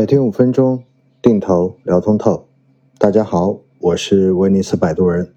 [0.00, 0.82] 每天五分钟，
[1.20, 2.46] 定投聊通透。
[2.96, 5.34] 大家好，我是威尼斯摆渡人。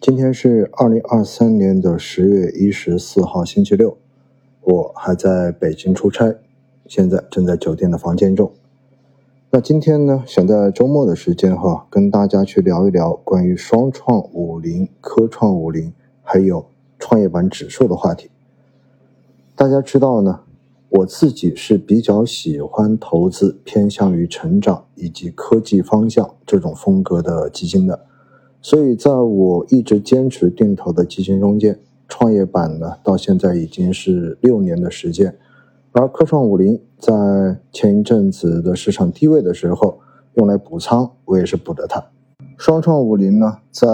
[0.00, 3.98] 今天是二零二三年的十月一十四号，星期六。
[4.60, 6.36] 我还在北京出差，
[6.86, 8.52] 现在正在酒店的房间中。
[9.50, 15.92] 那今天呢，想在周末的时间哈，跟大家去聊一聊关于双创五零、科创五零
[16.22, 16.64] 还有
[17.00, 18.30] 创业板指数的话题。
[19.56, 20.42] 大家知道呢？
[20.90, 28.06] 我自己是比较喜欢投资偏向于成长以及科技方向这种风格的基金的，
[28.62, 35.36] 所以在我一直坚持定投的基金中间，创业板呢到现在已经是六年的时间，
[35.92, 40.00] 而科创五零在前一阵子的市场低位的时候
[40.36, 42.02] 用来补仓，我也是补的它。
[42.56, 43.86] 双创五零呢，在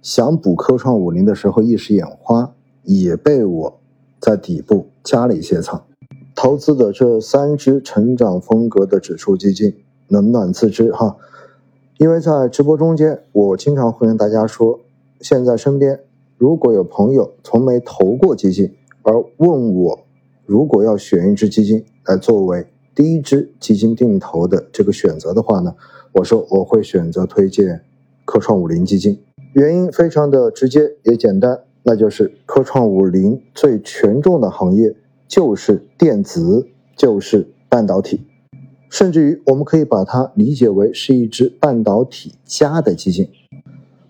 [0.00, 3.80] 想补科创五零的时候一时眼花，也被我
[4.18, 5.82] 在底部加了一些仓。
[6.42, 9.74] 投资的这三只成长风格的指数基金，
[10.08, 11.18] 冷暖自知哈。
[11.98, 14.80] 因为在直播中间，我经常会跟大家说，
[15.20, 16.00] 现在身边
[16.38, 19.98] 如果有朋友从没投过基金，而问我
[20.46, 25.74] 如果要选一只基金来作为第一支基金定投的这个选择的话呢，
[26.12, 27.82] 我说我会选择推荐
[28.24, 29.22] 科创五零基金。
[29.52, 34.96] 原因非常的直接也简单，那就是科创五零最权重的行业。
[35.30, 38.26] 就是电子，就是半导体，
[38.90, 43.28] 甚至于我们可以把它理解为是一只半导体加的基金。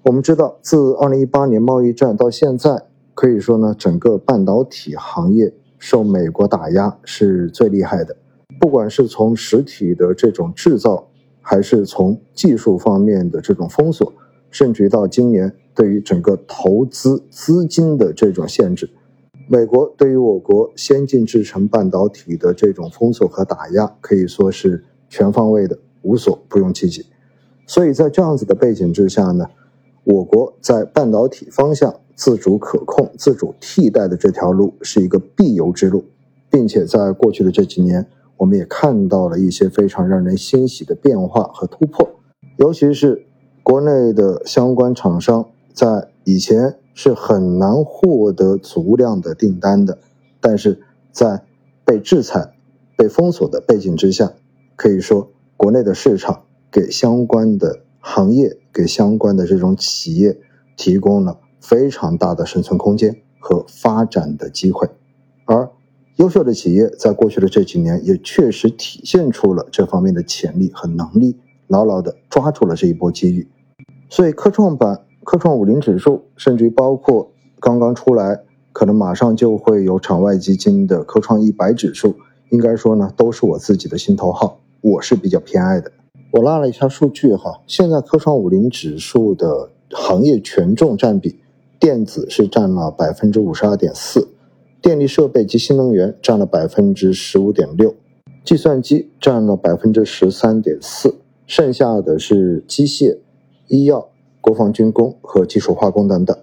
[0.04, 8.16] 我们知道，自二零一八年贸易战到现在，可以说呢，整个半导体行业受美国打压是最厉害的。
[8.58, 11.06] 不管是从实体的这种制造，
[11.42, 14.10] 还是从技术方面的这种封锁，
[14.50, 18.88] 甚至于到今年对于整个投资资金的这种限制。
[19.52, 27.04] 美国对于我国先进制程半导体的这种封锁和打压，可以说是全方位的，无所不用其极。
[27.66, 29.46] 所以在这样子的背景之下呢，
[30.04, 36.04] 我国在半导体方向自主可控、自主替代的这条路是一个必由之路，
[36.48, 38.06] 并且在过去的这几年，
[38.36, 42.08] 我们也看到了一些非常让人欣喜的变化和突破，
[42.58, 43.26] 尤其是
[43.64, 45.44] 国内的相关厂商
[45.74, 46.76] 在以前。
[47.02, 49.96] 是很难获得足量的订单的，
[50.38, 51.42] 但是在
[51.82, 52.52] 被制裁、
[52.94, 54.34] 被封锁的背景之下，
[54.76, 60.40] 可以说国内的市场给相关的行业、给相关的这种企业
[60.76, 64.86] 提供了非常大的生存空间和发展的机会，
[65.46, 65.70] 而
[66.16, 73.48] 优秀的企业在过去的这几年也确实体现出了这方面的潜力和能力，牢牢的抓住了这一波机遇，
[74.10, 75.06] 所以科创板。
[75.24, 78.40] 科创五零指数，甚至于包括刚刚出来，
[78.72, 82.16] 可能马上就会有场外基金的科创一百指数，
[82.50, 85.92] 应该说呢，都是我自己的心头好，我是比较偏爱的。
[86.32, 91.40] 我拉了一下数据哈，现在科创五零指数的行业权重占比，
[91.78, 94.28] 电子是占了百分之五十二点四，
[94.80, 97.94] 电力设备及新能源占了百分之十五点六，
[98.44, 101.16] 计算机占了百分之十三点四，
[101.46, 103.18] 剩下的是机械、
[103.66, 104.09] 医药。
[104.50, 106.36] 国防军工和技术化工等等，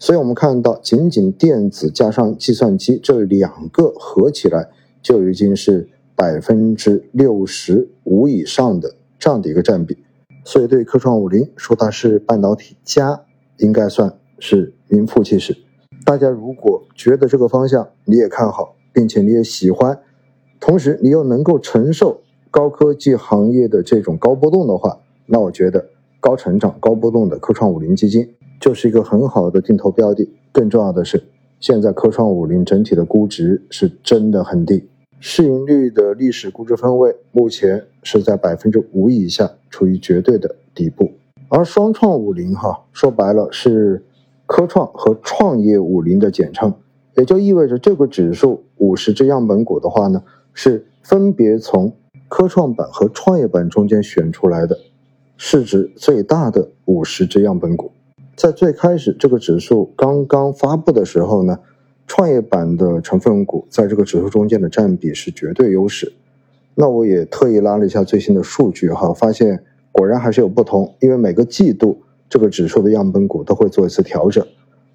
[0.00, 4.70] 所以我们看到，仅仅电子加上计算机这两个合起来，
[5.00, 9.96] 就已经是百分之六十五以上的这样的一个占比。
[10.44, 13.20] 所以，对科创五零说它是半导体加，
[13.58, 15.56] 应该算是名副其实。
[16.04, 20.00] 大家如果觉得这个方向你也看好，并且你也喜欢，
[20.58, 22.20] 同时你又能够承受
[22.50, 25.93] 高科技行业的这种高波动的话，那我觉得。
[26.24, 28.26] 高成长、高波动的科创五零基金
[28.58, 30.26] 就是一个很好的定投标的。
[30.52, 31.22] 更重要的是，
[31.60, 34.88] 现在科创五零整体的估值是真的很低，
[35.20, 41.12] 市盈率的历史估值分位目前是在百分之五以下，处于绝对的底部。
[41.50, 44.02] 而双创五零哈，说白了是
[44.46, 46.72] 科创和创业五零的简称，
[47.18, 50.22] 也就意味着这个指数五十只样本股的话呢，
[50.54, 51.92] 是分别从
[52.28, 54.78] 科创板和创业板中间选出来的。
[55.36, 57.90] 市值最大的五十只样本股，
[58.36, 61.58] 在最开始这个指数刚刚发布的时候呢，
[62.06, 66.12] 创业板的成分股在这个指数中间的占比是绝对优势。
[66.76, 74.46] 那我也特意拉了一下最新的数据哈，发现果然还是有不同，因为每个季度这个指数的样本股都会做一次调整。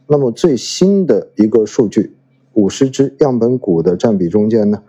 [0.08, 2.16] 那么最新的一个数据，
[2.54, 4.82] 五十只样本股的占比中间呢，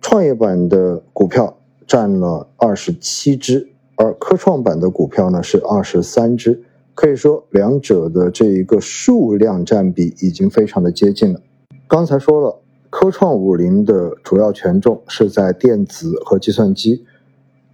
[0.00, 3.73] 创业板的股票占了二十七只。
[3.96, 6.62] 而科创板的股票呢是二十三只，
[6.94, 11.40] 可以说两者的这一个数量占比已经非常的接近了。
[11.86, 12.60] 刚才说了，
[12.90, 17.04] 科创五零的主要权重是在电子和计算机，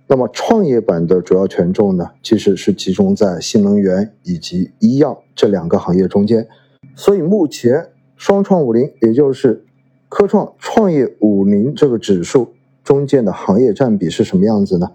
[0.06, 6.46] 那么创业板的主要权重呢，其实是集中在新能源以及医药这两个行业中间。
[6.94, 9.64] 所以目前双创五零，也就是
[10.08, 12.48] 科创创业五零这个指数
[12.84, 14.90] 中间的行业占比是什么样子呢？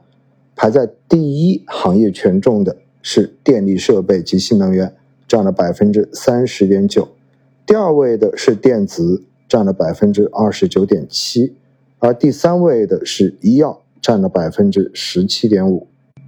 [0.55, 4.95] 排在第一行业权重的是电力设备及新能源，
[5.27, 7.09] 占了百分之三十点九；
[7.65, 11.53] 第二位的是电子，占了百分之二十九点七；
[11.99, 13.81] 而第三位的是医药。
[14.01, 15.87] 占了百分之十七点五，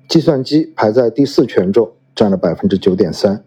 [0.10, 3.44] 计算机排在第四权重，占了百分之九点三。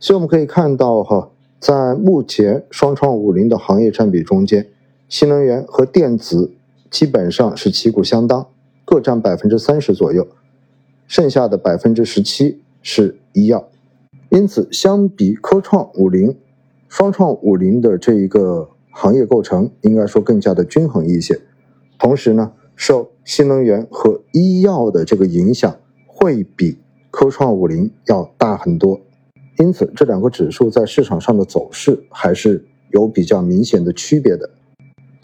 [0.00, 1.28] 所以我们可以看到，哈，
[1.60, 4.66] 在目前双创五零的行业占比中间，
[5.10, 6.52] 新能源和电子
[6.90, 8.46] 基本上是旗鼓相当，
[8.86, 10.26] 各占百分之三十左右，
[11.08, 13.68] 剩下的百分之十七是医药。
[14.30, 16.36] 因此，相比科创五零，
[16.88, 21.40] 双创五零的这一个行业构成应该说更加的均衡一些。
[21.98, 26.78] 同时呢，受新能源和医药的这个影响会比
[27.10, 29.00] 科创五零要大很多，
[29.58, 34.50] 因此这两个指数在市场上的走势还是有比较明显的区别的。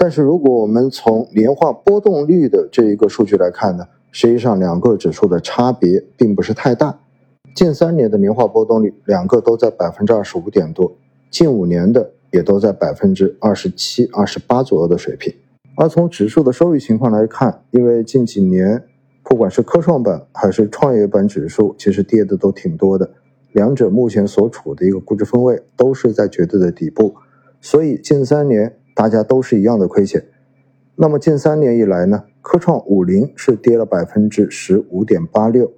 [0.02, 6.98] 但是如果我们从年化波动率的这一个数据来看呢，实际上两个指数的差别并不是太大。
[7.54, 10.92] 近三年的年化波动率两个都在百分之二十五点多，
[11.30, 15.32] 近五年的也都在百分之二十七、二十八左右的水平。
[15.76, 18.82] 而从指数的收益情况来看，因为近几年
[19.22, 23.08] 不管是科创板还是创业板指数，其实跌的都挺多的，
[23.52, 27.14] 两者目前所处的一个估值分位都是在绝对的底部，
[27.60, 30.24] 所以近三年大家都是一样的亏钱。
[30.96, 35.72] 那么近三年以来呢，科创五零是跌了百分之十五点八六，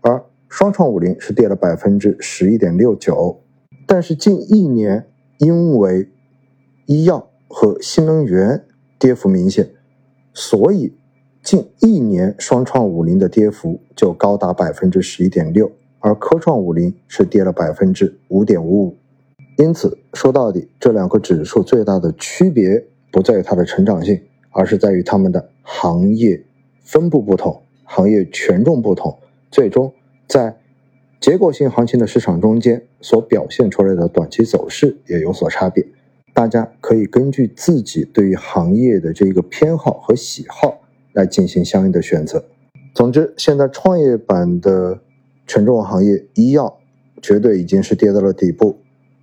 [0.00, 3.40] 而双创五零是跌了百分之十一点六九，
[3.86, 5.06] 但是近一年
[5.38, 6.08] 因为
[6.86, 8.64] 医药和新能源。
[9.00, 9.70] 跌幅明显，
[10.34, 10.92] 所以
[11.40, 15.70] 近一年双创五零的跌幅就高达百分之十一点六，
[16.00, 18.96] 而科创五零是跌了百分之五点五五。
[19.58, 24.20] 因此说到底，这两个指数最大的区别不在于它的成长性，
[24.50, 26.44] 而是在于它们的行业
[26.80, 29.18] 分布不同、行业权重不同，
[29.50, 29.92] 最终
[30.28, 30.56] 在
[31.20, 35.84] 结构性行情的市场中间所表现出来的短期走势也有所差别。
[36.32, 40.82] 大家可以根据自己对于行业的这个偏好和喜好
[41.12, 42.44] 来进行相应的选择。
[42.94, 45.00] 总之，现在创业板的
[45.48, 46.78] 权重行业医药
[47.20, 48.78] 绝对已经是跌到了底部。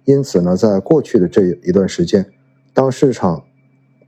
[0.06, 2.26] 因此呢，在过去的这一段时间，
[2.74, 3.44] 当市场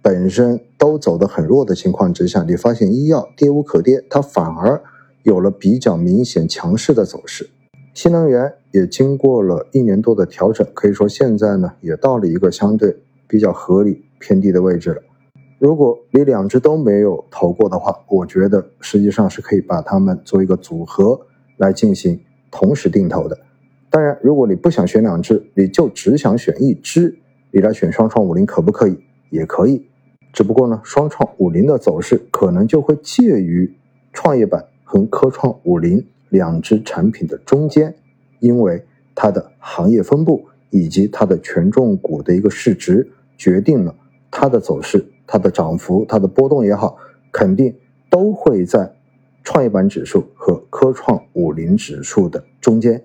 [0.02, 4.82] 本身都走得很弱的情况之下，你发现医药跌无可跌，它反而
[5.24, 7.50] 有了比较明显强势的走势。
[7.94, 12.96] 新能源也经过了一年多的调整，可以说现在呢也到了一个相对
[13.28, 15.02] 比较合理偏低的位置了。
[15.58, 21.20] 如果你两只都没有投过的话，我觉得实际上是可以把它们做一个组合
[21.58, 22.20] 来进行
[22.52, 23.36] 同时定投的。
[23.90, 27.18] 当然，如果你不想选两只，你就只想选一只，
[27.52, 28.98] 你来选双创五零可不可以？
[29.30, 29.88] 也可以。
[30.34, 33.76] 只不过呢，双创五零的走势可能就会介于
[34.14, 36.06] 创业板和科创五零。
[36.30, 37.96] 两只产品的中间，
[38.42, 38.84] 因为
[39.16, 43.96] 它的行业分布以及它的权重股的一个市值，决定了
[44.30, 46.98] 它的走势、它的涨幅、它的波动也好，
[47.32, 47.74] 肯定
[48.10, 48.94] 都会在
[49.42, 53.02] 创业板指数和科创五零指数的中间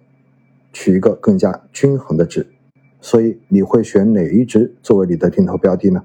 [0.72, 2.46] 取一个更加均衡的值。
[3.00, 6.04] 所以，你会选哪一只作为你的定投标的呢？